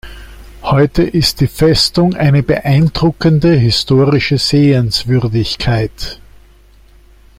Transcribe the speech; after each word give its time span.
Heute 0.63 1.03
ist 1.03 1.41
die 1.41 1.47
Festung 1.47 2.15
eine 2.15 2.41
beeindruckende 2.41 3.53
historische 3.53 4.39
Sehenswürdigkeit. 4.39 6.19